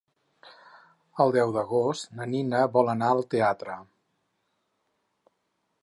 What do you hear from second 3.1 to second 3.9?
al teatre.